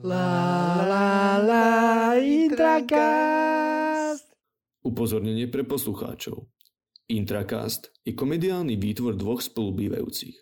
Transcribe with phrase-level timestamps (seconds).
[0.00, 4.24] La la la Intracast.
[4.80, 6.48] Upozornenie pre poslucháčov.
[7.12, 10.40] Intracast je komediálny výtvor dvoch spolubývajúcich.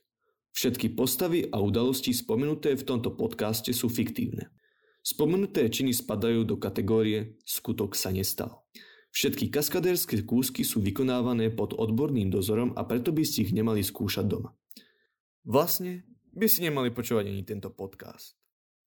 [0.55, 4.55] Všetky postavy a udalosti spomenuté v tomto podcaste sú fiktívne.
[5.03, 8.63] Spomenuté činy spadajú do kategórie skutok sa nestal.
[9.11, 14.23] Všetky kaskadérske kúsky sú vykonávané pod odborným dozorom a preto by ste ich nemali skúšať
[14.23, 14.55] doma.
[15.43, 18.39] Vlastne by si nemali počúvať ani tento podcast.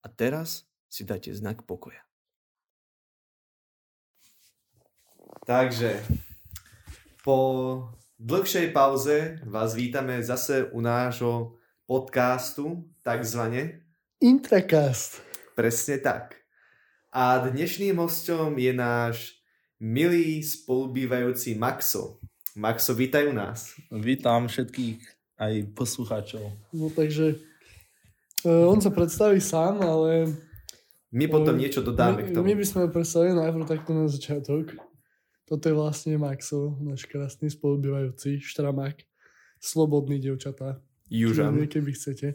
[0.02, 2.01] A teraz si dáte znak pokoja.
[5.46, 6.01] Takže
[7.21, 7.37] po
[8.18, 13.82] dlhšej pauze vás vítame zase u nášho podcastu, takzvané.
[14.21, 15.21] Intracast.
[15.57, 16.37] Presne tak.
[17.11, 19.42] A dnešným hostom je náš
[19.81, 22.21] milý spolubývajúci Maxo.
[22.54, 23.73] Maxo, vítaj u nás.
[23.89, 25.01] Vítam všetkých
[25.42, 26.54] aj poslucháčov.
[26.71, 27.50] No takže
[28.50, 30.31] on sa predstaví sám, ale
[31.11, 32.44] My potom Eh, niečo dodáme my, k tomu.
[32.47, 34.80] my by sme predstavili najprv takto na začiatok.
[35.44, 38.95] Toto je vlastne Maxo, náš krásny spolubývajúci, štramák,
[39.59, 40.80] slobodný devčatá.
[41.11, 41.59] Južan.
[41.59, 42.28] Čiže Keby chcete.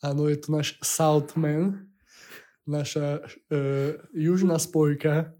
[0.00, 1.92] Áno, je to náš Southman,
[2.64, 5.36] naša uh, južná spojka,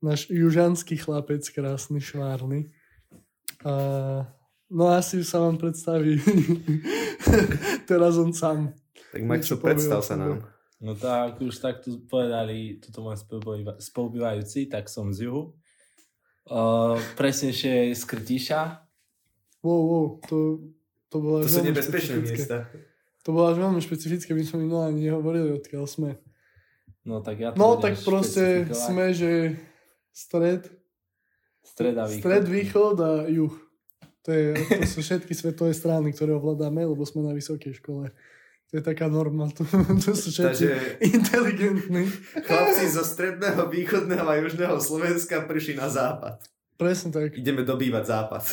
[0.00, 2.72] náš južanský chlapec, krásny, švárny.
[3.62, 4.24] A,
[4.72, 6.18] no asi sa vám predstaví
[7.90, 8.72] teraz on sám.
[9.12, 10.40] Tak Maxo, predstav sa nám.
[10.82, 15.54] No tak už tak tu povedali tuto môj spolubýva- spolubývajúci, tak som z juhu.
[16.48, 18.82] Uh, presnejšie z Krtiša.
[19.62, 20.36] Wow, wow, to,
[21.06, 22.66] to bolo To sú nebezpečné miesta.
[23.22, 26.18] To bolo až veľmi špecifické, my sme minulé ani nehovorili, odkiaľ sme.
[27.06, 29.54] No tak ja to No tak proste sme, že
[30.10, 30.66] stred,
[31.62, 32.18] Stred a východ.
[32.26, 33.54] stred, východ a juh.
[34.26, 38.10] To, je, to sú všetky svetové strany, ktoré ovládame, lebo sme na vysokej škole.
[38.72, 39.68] To je taká norma, to,
[40.00, 40.70] to sú všetci Takže
[41.04, 42.08] inteligentní.
[42.40, 46.40] chlapci zo stredného, východného a južného Slovenska prišli na západ.
[46.80, 47.36] Presne tak.
[47.36, 48.44] Ideme dobývať západ.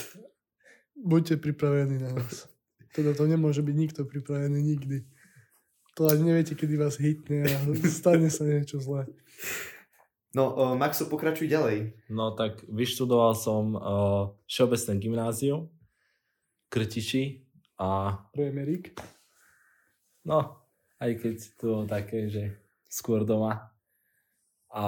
[0.99, 2.51] Buďte pripravení na nás.
[2.91, 5.07] Teda to nemôže byť nikto pripravený nikdy.
[5.95, 9.07] To ani neviete, kedy vás hitne a stane sa niečo zlé.
[10.35, 11.95] No, o, Maxo, pokračuj ďalej.
[12.11, 13.81] No tak vyštudoval som uh,
[14.51, 17.23] Všeobecné gymnázium v Krtiši
[17.79, 18.99] a Premierik.
[20.25, 20.59] No,
[20.99, 22.59] aj keď to bolo také, že
[22.89, 23.71] skôr doma.
[24.69, 24.85] A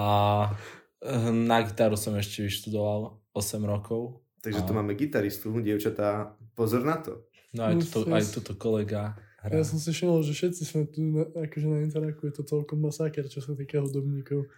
[1.32, 4.22] na gitaru som ešte vyštudoval 8 rokov.
[4.42, 7.26] Takže tu A- máme gitaristu, dievčatá, pozor na to.
[7.54, 9.60] No aj No, aj tuto kolega hrá.
[9.60, 12.80] Ja som si všimol, že všetci sme tu na, akože na interaku je to celkom
[12.80, 14.48] masaker, čo sa týka hudobníkov.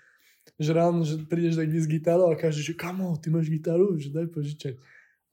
[0.60, 4.12] Že ráno, že prídeš tak s gitarou a každý, že kamo, ty máš gitaru, že
[4.12, 4.76] daj požičať.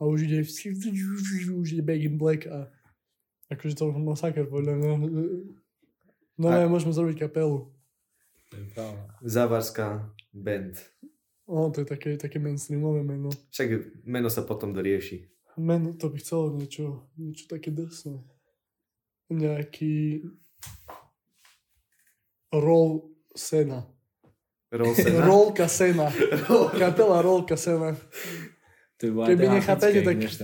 [0.02, 0.42] A už ide,
[1.52, 2.72] už ide Back in Black a
[3.52, 4.92] akože celkom masaker podľa mňa.
[6.40, 7.68] No A- a môžeme zrobiť kapelu.
[9.22, 10.80] Závarská band.
[11.46, 13.28] No, to je také, také mainstreamové meno.
[13.52, 15.28] Však meno sa potom dorieši.
[15.60, 18.24] Meno, to by chcelo niečo, niečo také drsné.
[19.28, 20.24] Nejaký
[22.52, 23.84] Roll Sena.
[24.72, 25.24] Roll Sena.
[25.28, 26.08] Rolka Sena.
[26.80, 27.96] Kapela Rolka Sena.
[29.00, 30.40] To je Keby nechápete, tak- tak...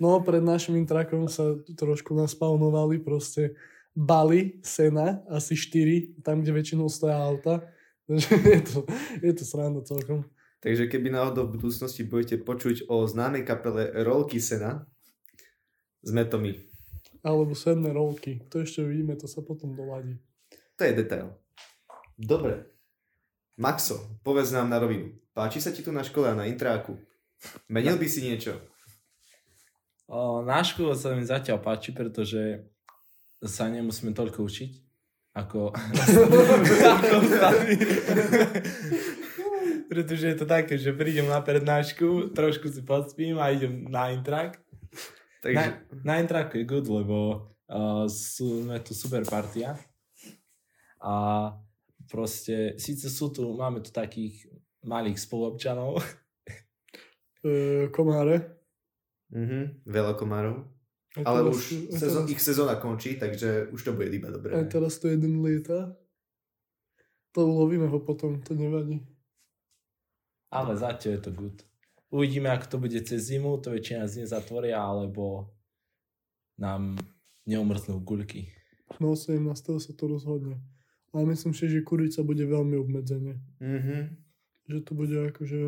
[0.00, 3.52] No, pred našim intrakom sa trošku naspawnovali proste
[3.92, 7.60] baly Sena, asi 4, tam, kde väčšinou stoja auta.
[8.10, 8.78] Takže je to,
[9.22, 10.24] je to sranda celkom.
[10.64, 14.88] Takže keby náhodou v budúcnosti budete počuť o známej kapele Rolky Sena,
[16.00, 16.56] sme to my.
[17.20, 18.40] Alebo senné rolky.
[18.48, 20.16] To ešte uvidíme, to sa potom doladí.
[20.80, 21.36] To je detail.
[22.16, 22.64] Dobre.
[23.60, 25.12] Maxo, povedz nám na rovinu.
[25.36, 26.96] Páči sa ti tu na škole a na intráku?
[27.68, 28.56] Menil by si niečo?
[30.10, 32.66] O, na škole sa mi zatiaľ páči, pretože
[33.46, 34.70] sa nemusíme toľko učiť,
[35.38, 37.16] ako, ako
[39.90, 44.58] pretože je to také, že prídem na prednášku, trošku si podspím a idem na intrak.
[45.46, 45.64] Takže, Na,
[46.02, 49.78] na intraku je good, lebo uh, sú, sme tu super partia.
[50.98, 51.48] A
[52.10, 54.50] proste, síce sú tu, máme tu takých
[54.82, 56.02] malých spoluobčanov,
[57.40, 58.59] E, komáre.
[59.30, 60.66] Mhm, veľa komárov.
[61.12, 64.08] A Ale teraz už tu- a sezó- teraz- ich sezóna končí, takže už to bude
[64.08, 64.54] iba dobré.
[64.54, 65.98] A teraz tu jeden lieta.
[67.32, 69.02] To ulovíme ho potom, to nevadí.
[70.50, 71.56] ale zatiaľ je to good.
[72.10, 75.46] Uvidíme, ako to bude cez zimu, to väčšina z nich zatvoria, alebo
[76.58, 76.98] nám
[77.44, 78.50] neumrznú guľky.
[78.98, 79.46] No 17.
[79.78, 80.58] sa to rozhodne.
[81.10, 83.38] Ale myslím si, že kurica bude veľmi obmedzenie.
[83.58, 84.18] Mhm.
[84.66, 85.60] Že to bude akože...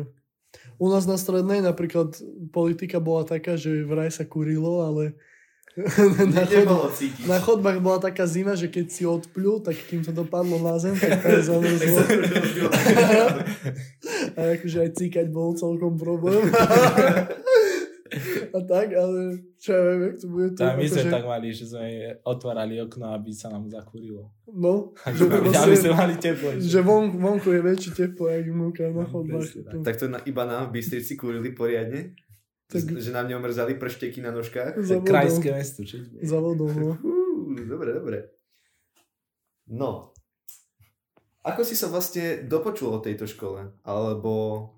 [0.77, 2.17] U nás na strednej napríklad
[2.49, 5.13] politika bola taká, že vraj sa kurilo, ale
[6.37, 7.25] na, chod, Nebolo cítiť.
[7.25, 10.93] na chodbách bola taká zima, že keď si odplul, tak kým to dopadlo na zem,
[10.93, 11.97] tak to zamrzlo.
[14.37, 16.45] A akože aj cíkať bol celkom problém.
[18.53, 19.19] A tak, ale
[19.57, 20.59] čo ja viem, jak to bude tu.
[20.59, 21.85] Tak my sme akože- tak mali, že sme
[22.21, 24.29] otvárali okno, aby sa nám zakúrilo.
[24.45, 26.49] No, že, Aby proste, sme mali teplo.
[26.55, 29.41] že von, vonku je väčšie teplo, jak vnúka na chodbách.
[29.41, 29.73] presne tak.
[29.83, 32.13] Tak to na, iba nám v Bystrici kúrili poriadne?
[32.63, 34.77] Tak- Z- že nám neomrzali pršteky na nožkách?
[34.77, 35.07] Za vodou.
[35.07, 35.97] Krajské mesto, čo?
[36.21, 36.93] Za vodou, no.
[37.59, 38.17] Dobre, dobre.
[39.65, 40.13] No.
[41.41, 43.75] Ako si sa vlastne dopočul o tejto škole?
[43.81, 44.31] Alebo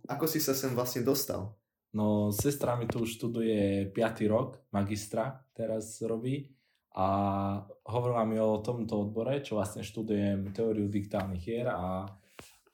[0.04, 1.54] ako si sa sem vlastne dostal?
[1.96, 4.28] No, sestra mi tu už študuje 5.
[4.28, 6.52] rok, magistra teraz robí
[6.92, 7.08] a
[7.88, 12.04] hovorila mi o tomto odbore, čo vlastne študujem teóriu digitálnych hier a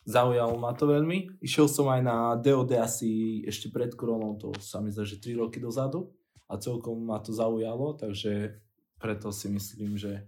[0.09, 1.37] zaujalo ma to veľmi.
[1.37, 5.37] Išiel som aj na DOD asi ešte pred koronou, to sa mi zdá, že 3
[5.37, 6.09] roky dozadu
[6.49, 8.57] a celkom ma to zaujalo, takže
[8.97, 10.25] preto si myslím, že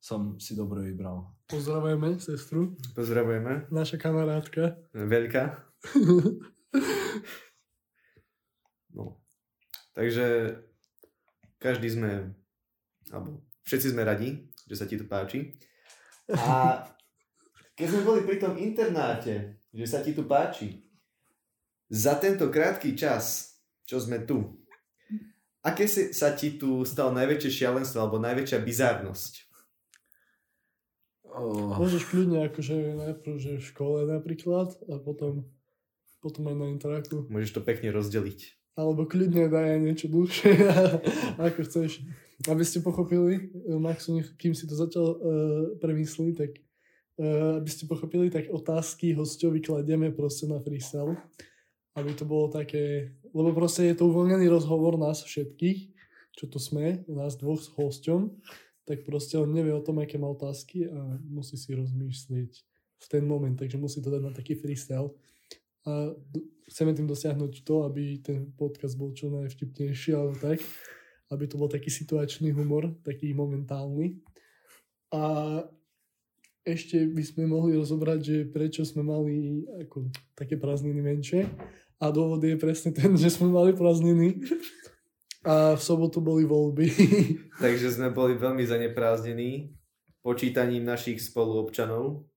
[0.00, 1.28] som si dobre vybral.
[1.52, 3.68] Pozdravujeme sestru, Pozdravujeme.
[3.68, 4.80] naša kamarátka.
[4.96, 5.52] Veľká.
[9.92, 10.56] Takže
[11.60, 12.12] každý sme,
[13.10, 15.58] alebo všetci sme radi, že sa ti to páči.
[16.30, 16.86] A
[17.74, 20.86] keď sme boli pri tom internáte, že sa ti tu páči,
[21.90, 24.62] za tento krátky čas, čo sme tu,
[25.66, 29.50] aké si, sa ti tu stalo najväčšie šialenstvo alebo najväčšia bizárnosť?
[31.30, 31.78] Oh.
[31.78, 35.46] Môžeš kľudne akože najprv, že v škole napríklad a potom,
[36.22, 37.26] potom aj na interaku.
[37.30, 38.59] Môžeš to pekne rozdeliť.
[38.78, 40.52] Alebo kľudne daj aj niečo dlhšie,
[41.46, 42.02] ako chceš.
[42.48, 45.18] Aby ste pochopili, eh, Maxu, kým si to začal uh,
[45.82, 46.56] premysliť, tak
[47.20, 51.20] uh, aby ste pochopili, tak otázky hostovi kladieme proste na freestyle.
[51.98, 55.90] Aby to bolo také, lebo proste je to uvoľnený rozhovor nás všetkých,
[56.38, 58.30] čo tu sme, nás dvoch s hosťom,
[58.86, 62.50] tak proste on nevie o tom, aké má otázky a musí si rozmýšľať
[63.00, 65.14] v ten moment, takže musí to dať na taký freestyle.
[65.88, 66.12] A
[66.68, 70.60] chceme tým dosiahnuť to, aby ten podcast bol čo najvtipnejší, alebo tak,
[71.32, 74.20] aby to bol taký situačný humor, taký momentálny.
[75.10, 75.22] A
[76.62, 81.48] ešte by sme mohli rozobrať, že prečo sme mali ako, také prázdniny menšie.
[82.00, 84.40] A dôvod je presne ten, že sme mali prázdniny.
[85.40, 86.88] A v sobotu boli voľby.
[87.64, 89.72] Takže sme boli veľmi zaneprázdnení
[90.20, 92.28] počítaním našich spoluobčanov.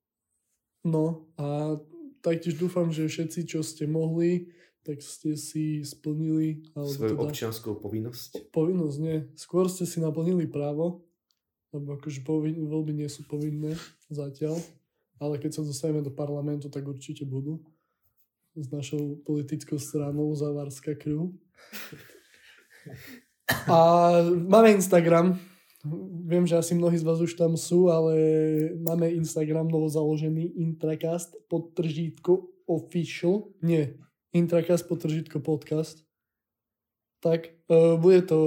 [0.88, 1.80] No a
[2.24, 4.48] taktiež dúfam, že všetci, čo ste mohli,
[4.84, 8.52] tak ste si splnili alebo svoju teda, občianskú povinnosť.
[8.52, 9.28] povinnosť, nie.
[9.36, 11.04] Skôr ste si naplnili právo,
[11.76, 13.76] lebo akože povin- voľby nie sú povinné
[14.12, 14.60] zatiaľ,
[15.20, 17.64] ale keď sa dostaneme do parlamentu, tak určite budú.
[18.54, 21.32] S našou politickou stranou Zavárska krv.
[23.68, 23.78] A
[24.30, 25.40] máme Instagram.
[26.24, 28.16] Viem, že asi mnohí z vás už tam sú, ale
[28.80, 33.52] máme Instagram novo založený Intracast podtržítko official.
[33.60, 34.00] Nie,
[34.32, 36.00] Intracast podtržítko podcast.
[37.20, 38.40] Tak, uh, bude to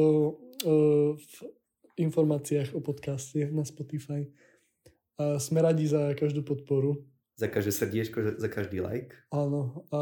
[0.65, 1.35] uh, v
[1.97, 4.29] informáciách o podcaste na Spotify.
[5.17, 7.05] A sme radi za každú podporu.
[7.37, 9.13] Za každé srdiečko, za- každý like.
[9.33, 9.85] Áno.
[9.93, 10.01] A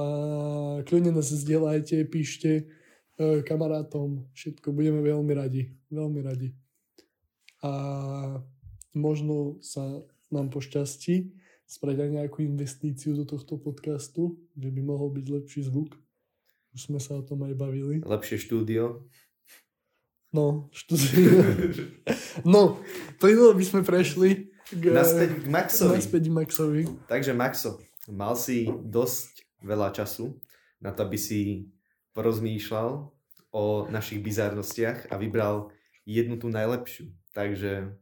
[0.86, 2.50] kľudne nás zdieľajte, píšte
[3.19, 4.26] e, kamarátom.
[4.34, 5.70] Všetko budeme veľmi radi.
[5.90, 6.50] Veľmi radi.
[7.64, 7.72] A
[8.93, 11.32] možno sa nám pošťastí
[11.64, 15.96] spraviť aj nejakú investíciu do tohto podcastu, že by mohol byť lepší zvuk.
[16.77, 18.05] Už sme sa o tom aj bavili.
[18.05, 19.08] Lepšie štúdio.
[20.34, 21.41] No, štúdio.
[22.44, 22.82] no,
[23.22, 25.94] plynulo by sme prešli k, Naspäť k Maxovi.
[25.94, 26.82] naspäť Maxovi.
[27.06, 27.79] Takže Maxo,
[28.10, 30.34] mal si dosť veľa času
[30.82, 31.70] na to, aby si
[32.12, 33.15] porozmýšľal
[33.55, 35.70] o našich bizárnostiach a vybral
[36.03, 37.15] jednu tú najlepšiu.
[37.34, 37.93] Takže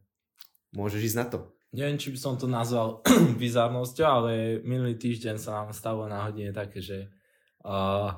[0.77, 1.39] môžeš ísť na to.
[1.73, 3.01] Neviem, či by som to nazval
[3.41, 7.09] bizarnosťou, ale minulý týždeň sa nám stalo na hodine také, že
[7.65, 8.13] uh,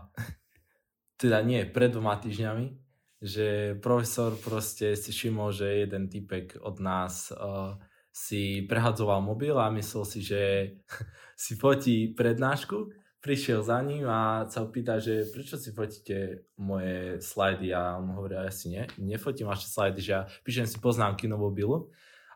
[1.22, 2.76] teda nie, pred dvoma týždňami,
[3.24, 7.80] že profesor proste si všimol, že jeden typek od nás uh,
[8.12, 10.76] si prehadzoval mobil a myslel si, že
[11.40, 12.92] si fotí prednášku,
[13.26, 18.38] prišiel za ním a sa pýta, že prečo si fotíte moje slajdy a on hovorí,
[18.38, 21.90] ja si ne, nefotím vaše slajdy, že ja píšem si poznámky na mobilu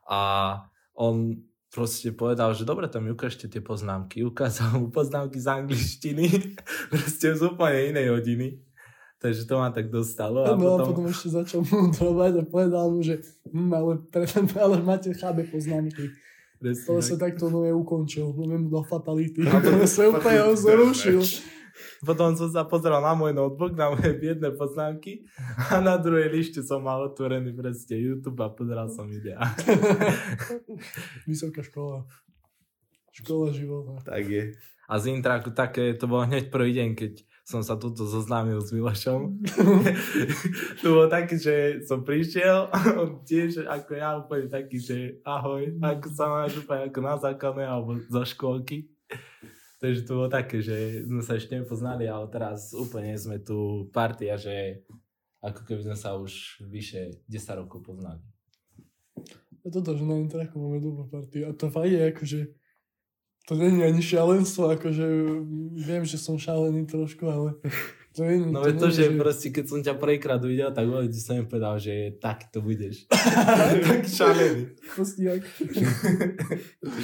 [0.10, 0.58] a
[0.98, 4.26] on proste povedal, že dobre, tam mi ukážte tie poznámky.
[4.26, 6.26] Ukázal mu poznámky z angličtiny,
[6.94, 8.48] proste z úplne inej hodiny.
[9.20, 10.48] Takže to ma tak dostalo.
[10.48, 14.26] A No a potom, potom ešte začal mudrovať a povedal mu, že hm, ale, pre,
[14.66, 16.10] ale máte chábe poznámky.
[16.60, 17.08] Presne To tak.
[17.08, 19.42] sa takto no je ukončil, neviem, do fatality.
[19.42, 21.24] No, To sa úplne zrušil.
[22.04, 25.24] Potom som sa pozrel na môj notebook, na moje biedne poznámky
[25.72, 29.40] a na druhej lište som mal otvorený proste YouTube a pozeral som videá.
[31.30, 32.04] Vysoká škola.
[33.16, 33.96] Škola života.
[34.04, 34.44] Tak je.
[34.90, 37.14] A z intraku také, to bolo hneď prvý deň, keď
[37.50, 39.42] som sa tuto zoznámil s Milošom.
[40.86, 42.70] to bolo také, že som prišiel,
[43.02, 47.66] on tiež ako ja úplne taký, že ahoj, ako sa máš úplne ako na základnej
[47.66, 48.86] alebo zo škôlky.
[49.82, 54.38] Takže to bolo také, že sme sa ešte nepoznali, ale teraz úplne sme tu partia,
[54.38, 54.86] že
[55.42, 58.22] ako keby sme sa už vyše 10 rokov poznali.
[59.66, 61.50] A toto, že na Intraku máme dobrú partiu.
[61.50, 62.40] A to fakt je akože
[63.48, 65.06] to není ani šialenstvo, akože
[65.74, 67.58] viem, že som šalený trošku, ale
[68.14, 71.14] to nie No je to, že, že proste keď som ťa prvýkrát videl, tak vôbec
[71.14, 73.06] som mi povedal, že tak to budeš.
[73.86, 74.76] tak šalený.
[74.94, 75.42] Postiak.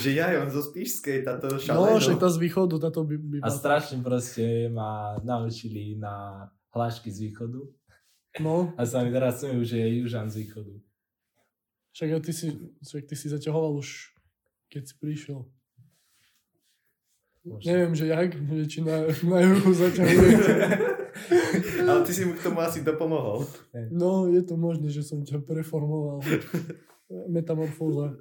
[0.01, 1.97] že ja, on zo Spíšskej, táto No, šalená.
[2.01, 7.29] však tá z východu, táto by, by A strašne proste ma naučili na hlášky z
[7.31, 7.61] východu.
[8.43, 8.75] No.
[8.75, 10.73] A sa mi teraz smejú, že je južan z východu.
[11.95, 12.47] Však ty si,
[12.83, 14.11] však ty si zaťahoval už,
[14.67, 15.47] keď si prišiel.
[17.45, 17.61] Možno.
[17.69, 20.29] Neviem, že jak, že či na, na juhu zaťahuje.
[21.87, 23.45] Ale ty si mu k tomu asi dopomohol.
[23.93, 26.25] No, je to možné, že som ťa preformoval.
[27.29, 28.17] Metamorfóza.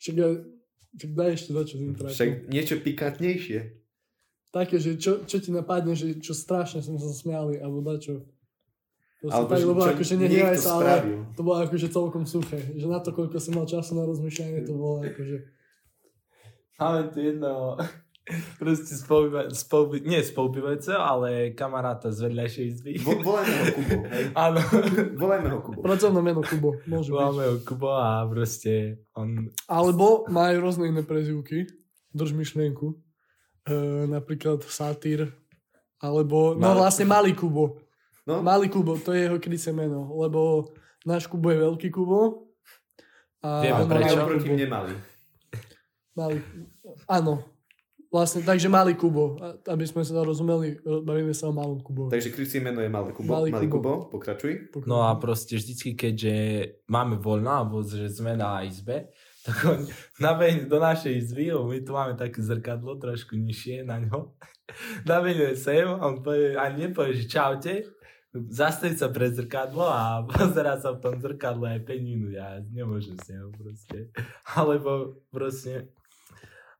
[0.00, 0.28] Však, ja,
[0.96, 1.74] však daj ešte za čo
[2.08, 3.60] Však niečo pikantnejšie.
[4.50, 8.22] Také, že čo, čo ti napadne, že čo strašne sme sa smiali, alebo dačo.
[9.20, 10.92] To Alebo tak, že- lebo akože nehnevaj sa, ale
[11.36, 12.58] to bolo akože celkom suché.
[12.74, 15.59] Že na to, koľko som mal času na rozmýšľanie, to bolo akože...
[16.80, 17.76] Máme tu jedno
[18.60, 22.92] proste spolubiva, spolubi, nie spolubývajúceho, ale kamaráta z vedľajšej izby.
[23.02, 24.24] Vo, volajme ho Kubo, hej.
[24.32, 24.60] Áno.
[25.18, 25.78] Volajme ho Kubo.
[25.82, 27.10] Pracovné meno Kubo, môže.
[27.10, 29.50] Máme ho Kubo a proste on...
[29.66, 31.66] Alebo majú rôzne iné prezivky.
[32.10, 32.96] Drž myšlienku.
[33.66, 33.74] E,
[34.08, 35.30] napríklad Satyr.
[36.00, 37.76] Alebo, no Malý- vlastne Malý Kubo.
[38.24, 40.06] No, Malý Kubo, to je jeho krycie meno.
[40.16, 40.70] Lebo
[41.02, 42.46] náš Kubo je Veľký Kubo.
[43.42, 44.16] A Vieme prečo?
[44.16, 44.60] Malý proti Kubo.
[44.60, 44.92] nemali.
[46.20, 46.38] Malý,
[47.08, 47.40] áno.
[48.10, 49.38] Vlastne, takže Malý Kubo.
[49.70, 52.10] Aby sme sa rozumeli, bavíme sa o Malom Kubo.
[52.10, 53.30] Takže krycie meno je Malý Kubo.
[53.30, 53.92] Malý Malý Kubo.
[54.04, 54.74] Kubo, pokračuj.
[54.84, 56.34] No a proste vždycky, keďže
[56.90, 59.14] máme voľno, alebo že sme na izbe,
[59.46, 59.80] tak on
[60.26, 64.34] nabehne do našej izby, my tu máme také zrkadlo trošku nižšie na ňo.
[65.08, 67.86] Nabehne sem, on povie, ani nepovie, že čaute,
[68.30, 72.34] zastaví sa pred zrkadlo a pozerá sa v tom zrkadle aj 5 minút.
[72.34, 74.10] Ja nemôžem s ňou proste.
[74.54, 75.90] Alebo proste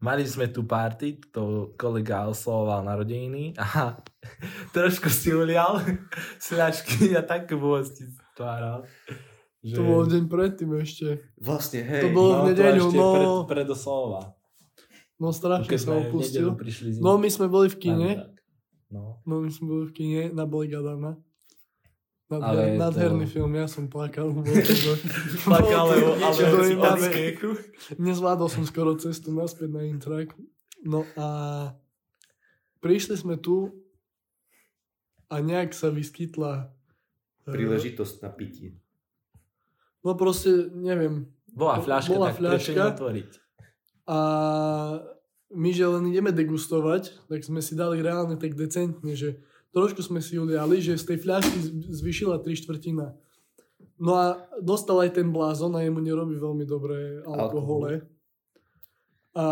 [0.00, 4.00] mali sme tu party, to kolega oslavoval narodeniny a
[4.76, 5.80] trošku si ulial
[6.44, 8.88] sľačky a také bolesti stváral.
[9.60, 9.76] Že...
[9.76, 11.20] To bol deň predtým ešte.
[11.36, 12.08] Vlastne, hej.
[12.08, 13.08] To bolo- v nedeľu, no.
[13.12, 13.28] Pred,
[13.60, 14.32] predoslova.
[15.20, 16.56] No strašne sa opustil.
[16.96, 18.10] No my sme boli v kine.
[18.88, 19.20] No.
[19.28, 21.20] No my sme boli v kine na Adama.
[22.30, 24.30] Ale Nadher, to- Nádherný film, ja som plakal.
[24.30, 24.54] bol to
[24.86, 25.02] do-
[25.42, 27.50] Plakal, to ale, od smiechu.
[27.98, 30.30] Nezvládol som skoro cestu naspäť na Intrak.
[30.80, 31.26] No a
[32.78, 33.74] prišli sme tu
[35.26, 36.70] a nejak sa vyskytla
[37.44, 38.78] e, Príležitosť na pitie.
[40.00, 41.28] No proste, neviem.
[41.50, 42.72] Bola fľaška, Bola tak fľaška.
[42.72, 43.30] neotvoriť?
[44.06, 44.18] A
[45.50, 50.18] my, že len ideme degustovať, tak sme si dali reálne tak decentne, že trošku sme
[50.22, 51.58] si uliali, že z tej fľašky
[51.90, 53.14] zvyšila tri štvrtina.
[54.00, 58.08] No a dostal aj ten blázon a jemu nerobí veľmi dobré alkohole.
[59.36, 59.46] A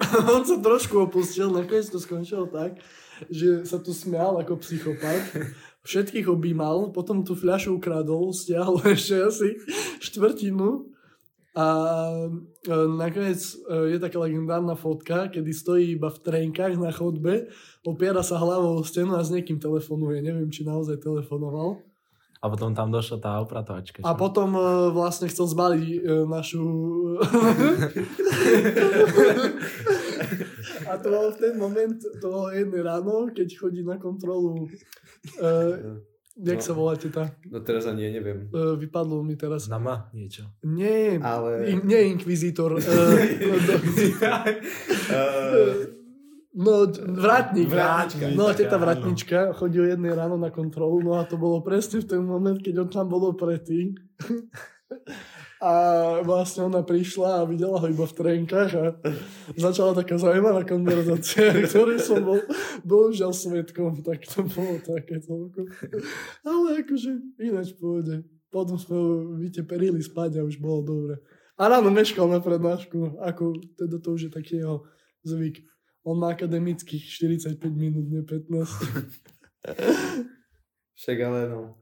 [0.34, 2.80] on sa trošku opustil, nakoniec to skončilo tak,
[3.30, 5.22] že sa tu smial ako psychopat.
[5.80, 9.48] Všetkých objímal, potom tú fľašu ukradol, stiahol ešte asi
[10.04, 10.90] štvrtinu
[11.50, 11.66] a
[12.62, 17.50] e, nakoniec e, je taká legendárna fotka, kedy stojí iba v trenkách na chodbe,
[17.82, 20.22] opiera sa hlavou o stenu a s niekým telefonuje.
[20.22, 21.82] Neviem, či naozaj telefonoval.
[22.40, 24.00] A potom tam došla tá opratovačka.
[24.00, 24.16] A čo?
[24.16, 26.62] potom e, vlastne chcel zbaliť e, našu...
[30.88, 34.70] a to bolo v ten moment, to bolo jedné ráno, keď chodí na kontrolu...
[35.36, 36.08] E,
[36.42, 36.64] jak No.
[36.64, 37.22] sa volá teta?
[37.44, 38.46] No teraz ani ja neviem.
[38.46, 39.66] E, vypadlo mi teraz.
[39.66, 40.48] Na ma niečo.
[40.62, 42.74] Nie, Ale- in, nie inkvizitor.
[42.74, 42.84] E,
[45.10, 45.86] Uh,
[46.56, 46.72] no,
[47.14, 47.68] vrátnik.
[47.68, 48.26] Vrátnička.
[48.32, 48.82] No, teta áno.
[48.84, 52.74] vrátnička chodil jedné ráno na kontrolu, no a to bolo presne v ten moment, keď
[52.78, 53.94] on tam bolo predtým.
[55.60, 55.72] A
[56.24, 58.84] vlastne ona prišla a videla ho iba v trenkách a
[59.60, 62.40] začala taká zaujímavá konverzácia, ktorý som bol
[62.80, 65.68] bohužiaľ svetkom, tak to bolo také toľko.
[66.48, 67.12] Ale akože
[67.44, 68.24] ináč pôjde.
[68.48, 68.96] Potom sme
[69.44, 71.20] vyteperili spať a už bolo dobre.
[71.60, 74.88] A ráno meškal na prednášku, ako teda to už je taký jeho
[75.28, 75.60] zvyk.
[76.08, 78.48] On má akademických 45 minút, nie 15.
[81.00, 81.76] Však ale no.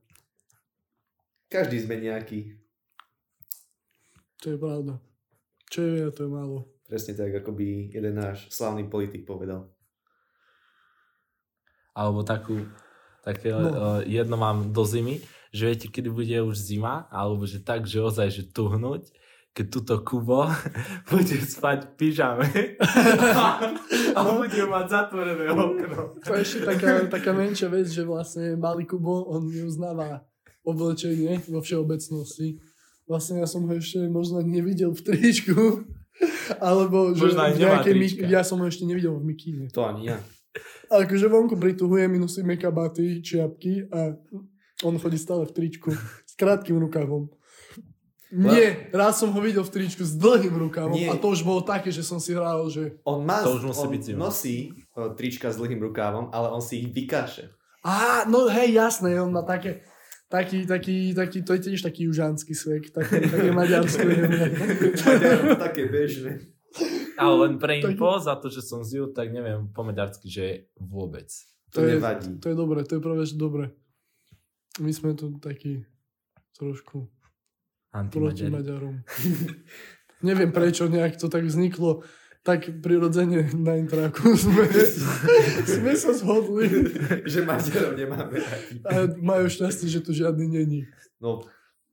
[1.46, 2.58] Každý sme nejaký.
[4.42, 5.02] To je pravda.
[5.68, 6.58] Čo je veľa, to je málo.
[6.88, 9.68] Presne tak, ako by jeden náš slavný politik povedal.
[11.92, 12.64] Alebo takú,
[13.20, 13.60] také No.
[13.60, 14.00] no.
[14.06, 15.20] jedno mám do zimy,
[15.52, 19.10] že viete, kedy bude už zima, alebo že tak, že ozaj, že tuhnúť,
[19.52, 20.46] keď tuto Kubo
[21.10, 22.46] bude spať v pyžame
[24.16, 26.14] a bude mať zatvorené okno.
[26.22, 30.22] To je ešte taká, taká menšia vec, že vlastne malý Kubo, on neuznáva
[30.62, 32.60] oblečenie vo všeobecnosti.
[33.08, 35.56] Vlastne ja som ho ešte možno nevidel v tričku,
[36.60, 38.22] alebo že Možno v nejakej mi- trička.
[38.28, 39.64] ja som ho ešte nevidel v mikíne.
[39.72, 40.20] To ani ja.
[40.88, 44.12] A akože vonku prituhuje, my nosíme kabaty, čiapky a
[44.82, 45.88] on chodí stále v tričku
[46.24, 47.28] s krátkým rukavom.
[48.28, 51.08] Nie, raz som ho videl v tričku s dlhým rukavom Nie.
[51.08, 53.84] a to už bolo také, že som si hral, že On, má, To už musí
[53.88, 54.56] on byť nosí
[54.92, 57.48] o, trička s dlhým rukávom, ale on si ich vykáše.
[57.80, 59.80] Á, no hej, jasné, on má také,
[60.28, 64.04] taký, taký, taký, to je tiež taký južanský svek, také, také maďarské.
[65.64, 66.44] Také bežné.
[67.18, 70.44] Ale len pre info, za to, že som z Ju, tak neviem po maďarsky, že
[70.78, 71.26] vôbec.
[71.74, 72.30] To, To je- nevadí.
[72.38, 73.74] to je dobré, to je práve, že dobré.
[74.78, 75.82] My sme tu takí
[76.54, 77.10] trošku
[78.14, 78.46] proti.
[78.46, 79.02] Maďarom.
[80.28, 82.02] Neviem prečo, nejak to tak vzniklo
[82.48, 84.64] tak prirodzene na intraku sme,
[85.68, 86.64] sme sa zhodli
[87.28, 88.80] že Maďarov nemáme radi.
[88.88, 90.88] a majú šťastie, že tu žiadny není.
[91.20, 91.44] No,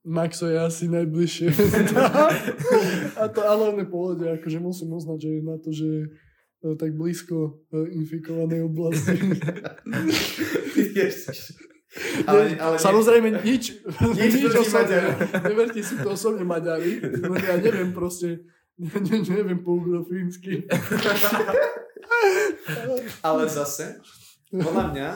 [0.06, 1.50] Maxo je asi najbližšie.
[3.20, 6.14] a to ale je pohode, akože musím uznať, že na to, že
[6.62, 9.18] je tak blízko e, infikovanej oblasti.
[12.28, 13.82] Ale, ale Samozrejme nič,
[14.20, 15.16] Nič proti osobne.
[15.48, 17.00] Neverte si to osobne Maďari.
[17.24, 18.44] No ja neviem proste,
[18.77, 20.63] ne, ne, neviem po ugrofínsky.
[23.27, 24.00] Ale zase,
[24.51, 25.10] podľa mňa,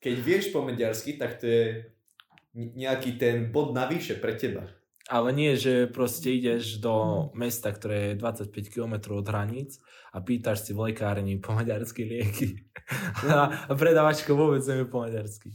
[0.00, 1.84] keď vieš po maďarsky, tak to je
[2.56, 4.66] ne- nejaký ten bod navyše pre teba.
[5.06, 9.78] Ale nie, že proste ideš do mesta, ktoré je 25 km od hraníc
[10.10, 12.66] a pýtaš si v lekárni po maďarsky lieky.
[13.26, 15.50] A, a predávačka vôbec nevie po maďarsky.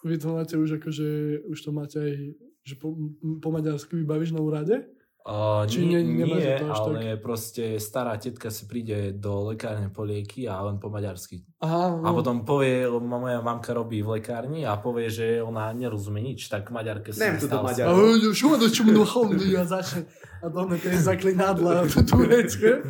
[0.00, 1.08] Vy to máte už akože,
[1.44, 2.32] už to máte aj,
[2.64, 2.96] že po,
[3.36, 4.88] po maďarsky vybavíš na úrade?
[5.20, 9.92] Uh, Či nie, nie- nie to až ale proste stará tetka si príde do lekárne
[9.92, 11.44] po lieky a len po maďarsky.
[11.60, 16.24] Aha, A potom povie, lebo moja mamka robí v lekárni a povie, že ona nerozumie
[16.24, 17.92] nič, tak maďarke si stále Maďar.
[17.92, 20.08] A už čo do čo mnou chodí a začne.
[20.40, 22.80] A to je zaklinadla turecké.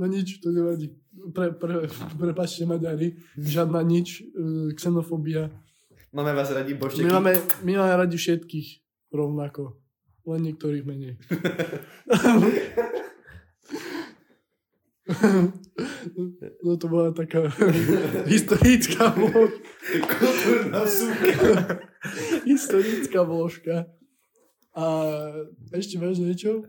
[0.00, 0.88] No nič, to nevadí.
[1.36, 5.52] Pre, pre, prepačte Maďari, žiadna nič, e, xenofóbia.
[6.10, 7.06] Máme vás radi, božteky.
[7.06, 8.68] My máme, my máme radi všetkých
[9.12, 9.76] rovnako.
[10.26, 11.14] Len niektorých menej.
[16.62, 17.50] No to bola taká
[18.24, 19.60] historická vložka.
[20.06, 21.36] Kultúrna súka.
[22.46, 23.76] Historická vložka.
[24.72, 24.84] A
[25.74, 26.64] ešte máš niečo?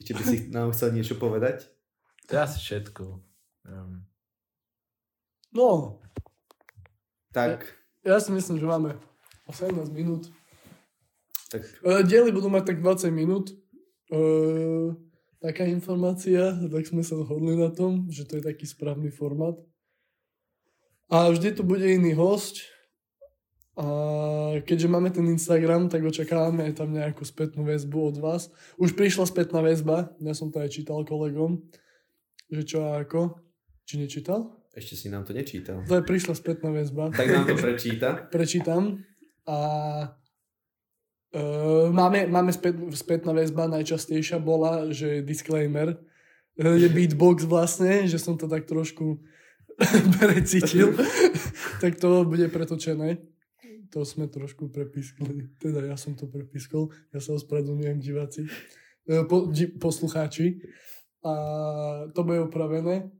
[0.00, 1.68] Ešte by si nám chcel niečo povedať?
[2.28, 3.04] To je asi všetko.
[3.68, 4.08] Um,
[5.48, 5.96] No,
[7.32, 7.64] Tak,
[8.04, 8.96] ja si myslím, že máme
[9.48, 10.28] 18 minút.
[11.48, 13.50] Tak E, Diely budú mať tak 20 minút.
[13.50, 13.54] E,
[15.40, 19.56] taká informácia, tak sme sa zhodli na tom, že to je taký správny formát.
[21.08, 22.60] A vždy tu bude iný host.
[23.78, 23.86] A
[24.66, 28.50] keďže máme ten Instagram, tak očakávame aj tam nejakú spätnú väzbu od vás.
[28.74, 31.62] Už prišla spätná väzba, ja som to aj čítal kolegom,
[32.50, 33.38] že čo a ako.
[33.86, 34.58] Či nečítal?
[34.78, 35.82] ešte si nám to nečítal.
[35.90, 37.10] To je prišla spätná väzba.
[37.10, 38.08] Tak nám to prečíta.
[38.34, 39.02] prečítam
[39.42, 39.58] a
[41.34, 45.98] uh, máme, máme spät, spätná väzba, najčastejšia bola, že disclaimer.
[46.56, 49.20] Uh, je beatbox vlastne, že som to tak trošku
[50.20, 50.94] precítil,
[51.82, 53.18] tak to bude pretočené.
[53.88, 59.48] To sme trošku prepiskli, teda ja som to prepiskol, ja sa ospravedlňujem diváci, uh, po,
[59.48, 60.60] di, poslucháči.
[61.26, 61.32] A
[62.14, 63.10] to bude opravené.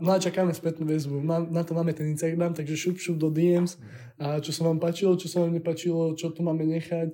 [0.00, 1.20] No a čakáme spätnú väzbu.
[1.50, 3.76] Na to máme ten Instagram, takže šup, šup do DMs
[4.16, 7.08] a čo sa vám páčilo, čo sa vám nepačilo, čo tu máme nechať,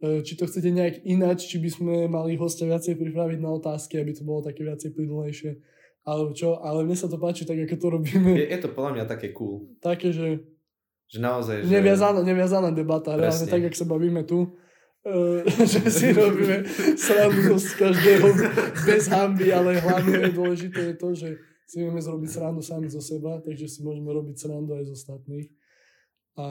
[0.00, 4.00] e, či to chcete nejak ináč, či by sme mali hostia viacej pripraviť na otázky,
[4.00, 5.60] aby to bolo také viacej plynulejšie,
[6.08, 8.90] alebo čo, ale mne sa to páči tak, ako to robíme, Je, je to podľa
[8.96, 9.68] mňa také cool.
[9.84, 10.40] také, že
[11.12, 11.68] Že naozaj, že...
[11.68, 13.52] neviazaná, neviazaná debata, reálne Presne.
[13.52, 14.56] tak, jak sa bavíme tu,
[15.04, 16.64] e, že si robíme
[16.96, 18.28] srandu z každého
[18.88, 21.28] bez hamby, ale hlavne je dôležité je to, že
[21.64, 25.48] si vieme zrobiť srandu sami zo seba, takže si môžeme robiť srandu aj z ostatných.
[26.38, 26.46] A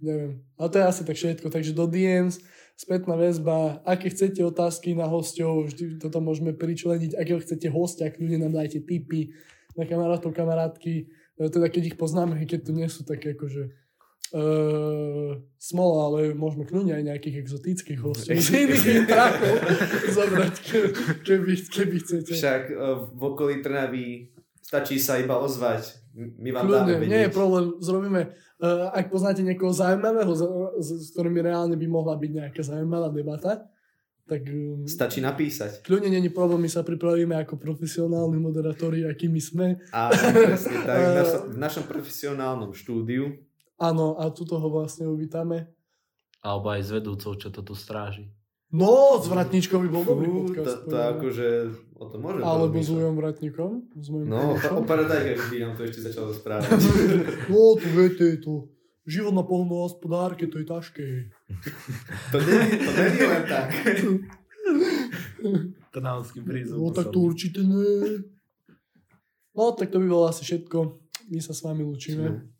[0.00, 0.46] Neviem.
[0.56, 1.50] Ale to je asi tak všetko.
[1.50, 2.38] Takže do DMs,
[2.78, 8.46] spätná väzba, aké chcete otázky na hostov, vždy toto môžeme pričleniť, akého chcete hostia, kľudne
[8.46, 9.34] nám dajte tipy
[9.74, 13.68] na kamarátov, kamarátky, E, teda keď ich poznáme, keď tu nie sú také akože
[14.34, 19.54] uh, smola, ale môžeme kľudne aj nejakých exotických hostí z iných intrakov
[20.10, 22.32] zobrať, ke- keby, keby chcete.
[22.34, 26.02] Však uh, v okolí Trnavy stačí sa iba ozvať.
[26.16, 30.42] My vám Kľudne, dáme nie je problém, zrobíme, uh, ak poznáte niekoho zaujímavého, s,
[30.80, 33.68] s, s ktorými reálne by mohla byť nejaká zaujímavá debata,
[34.26, 35.86] tak um, Stačí napísať.
[35.86, 39.78] kľudne není problém, my sa pripravíme ako profesionálni moderátori, akými sme.
[39.94, 43.45] A presne tak, v, našom, v našom profesionálnom štúdiu.
[43.76, 45.68] Áno, a tu toho vlastne uvítame.
[46.40, 48.32] Alebo aj s vedúcou, čo to tu stráži.
[48.72, 50.90] No, s Vratničkou by bol dobrý Fú, to, podcast.
[50.90, 51.48] to akože
[51.94, 52.90] o tom môžeme Alebo s.
[52.90, 56.74] Ujom Vratníkom, s mojim No, o paradajkách by nám to ešte začalo správať.
[57.52, 58.66] No, to viete, to
[59.06, 61.06] život na polnohospodárke, to je ťažké.
[62.34, 63.68] to nie, to nie je len tak.
[65.94, 66.80] Trnavský prízvuk.
[66.82, 68.26] No, tak to určite nie.
[69.54, 70.78] No, tak to by bolo asi všetko.
[71.30, 72.55] My sa s vami lúčime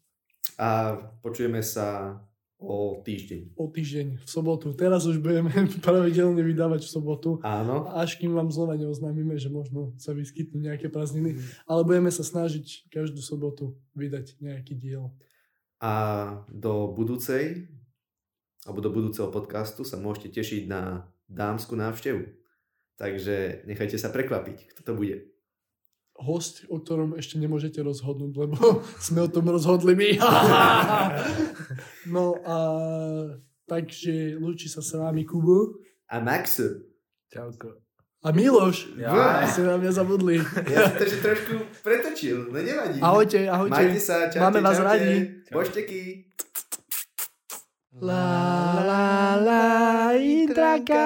[0.56, 2.20] A počujeme sa
[2.56, 3.52] o týždeň.
[3.60, 4.72] o týždeň v sobotu.
[4.72, 5.52] Teraz už budeme
[5.84, 7.30] pravidelne vydávať v sobotu.
[7.44, 7.84] Áno.
[7.92, 11.36] Až kým vám znova neoznámime, že možno sa vyskytnú nejaké prázdniny.
[11.68, 15.12] Ale budeme sa snažiť každú sobotu vydať nejaký diel.
[15.84, 15.92] A
[16.48, 17.68] do budúcej,
[18.64, 22.24] alebo do budúceho podcastu sa môžete tešiť na dámsku návštevu.
[22.96, 25.36] Takže nechajte sa prekvapiť, kto to bude.
[26.16, 28.57] Host, o ktorom ešte nemôžete rozhodnúť, lebo
[28.98, 30.11] sme o tom rozhodli my.
[32.09, 32.57] no a
[33.64, 35.76] takže lúči sa s vami Kubo
[36.09, 36.62] A Max,
[37.29, 37.83] Čauko.
[38.22, 38.96] a Miloš.
[38.96, 39.44] Ja.
[39.44, 40.40] Ste na mňa zabudli.
[40.66, 42.98] ja som to že trošku pretočil, no nevadí.
[42.98, 43.74] Ahojte, ahojte.
[43.76, 44.88] Majte sa, čaute, Máme vás čaute.
[44.88, 45.14] radi.
[45.52, 46.02] Božteky.
[47.96, 48.29] La
[48.81, 49.07] la
[49.40, 49.64] la,
[50.12, 51.05] Idraka.